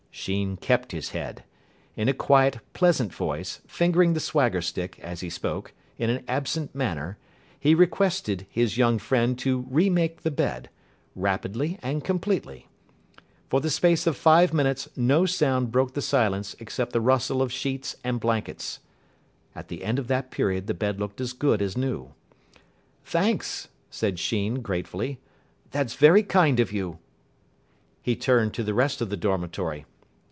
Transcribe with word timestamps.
Sheen 0.13 0.57
kept 0.57 0.91
his 0.91 1.11
head. 1.11 1.45
In 1.95 2.09
a 2.09 2.13
quiet, 2.13 2.59
pleasant 2.73 3.11
voice, 3.15 3.61
fingering 3.65 4.13
the 4.13 4.19
swagger 4.19 4.61
stick, 4.61 4.99
as 4.99 5.21
he 5.21 5.29
spoke, 5.31 5.71
in 5.97 6.09
an 6.09 6.23
absent 6.27 6.75
manner, 6.75 7.17
he 7.57 7.73
requested 7.73 8.45
his 8.49 8.77
young 8.77 8.99
friend 8.99 9.39
to 9.39 9.65
re 9.69 9.89
make 9.89 10.21
the 10.21 10.29
bed 10.29 10.69
rapidly 11.15 11.79
and 11.81 12.03
completely. 12.03 12.67
For 13.49 13.61
the 13.61 13.69
space 13.69 14.05
of 14.05 14.17
five 14.17 14.53
minutes 14.53 14.89
no 14.97 15.25
sound 15.25 15.71
broke 15.71 15.93
the 15.93 16.01
silence 16.03 16.57
except 16.59 16.91
the 16.93 17.01
rustle 17.01 17.41
of 17.41 17.51
sheets 17.51 17.95
and 18.03 18.19
blankets. 18.19 18.79
At 19.55 19.69
the 19.69 19.81
end 19.83 19.97
of 19.97 20.07
that 20.09 20.29
period 20.29 20.67
the 20.67 20.73
bed 20.75 20.99
looked 20.99 21.21
as 21.21 21.31
good 21.33 21.61
as 21.61 21.77
new. 21.77 22.13
"Thanks," 23.05 23.69
said 23.89 24.19
Sheen 24.19 24.55
gratefully. 24.61 25.19
"That's 25.71 25.95
very 25.95 26.21
kind 26.21 26.59
of 26.59 26.71
you." 26.73 26.99
He 28.03 28.15
turned 28.17 28.53
to 28.55 28.63
the 28.63 28.73
rest 28.75 28.99
of 29.01 29.09
the 29.09 29.17
dormitory. 29.17 29.85